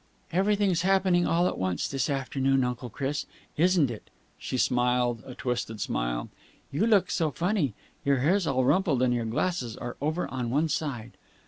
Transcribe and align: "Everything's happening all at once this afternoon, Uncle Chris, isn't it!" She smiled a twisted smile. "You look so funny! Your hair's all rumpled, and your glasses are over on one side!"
"Everything's 0.33 0.81
happening 0.81 1.27
all 1.27 1.45
at 1.47 1.59
once 1.59 1.87
this 1.87 2.09
afternoon, 2.09 2.63
Uncle 2.63 2.89
Chris, 2.89 3.27
isn't 3.55 3.91
it!" 3.91 4.09
She 4.39 4.57
smiled 4.57 5.21
a 5.27 5.35
twisted 5.35 5.79
smile. 5.79 6.29
"You 6.71 6.87
look 6.87 7.11
so 7.11 7.29
funny! 7.29 7.75
Your 8.03 8.17
hair's 8.17 8.47
all 8.47 8.65
rumpled, 8.65 9.03
and 9.03 9.13
your 9.13 9.25
glasses 9.25 9.77
are 9.77 9.97
over 10.01 10.27
on 10.29 10.49
one 10.49 10.69
side!" 10.69 11.17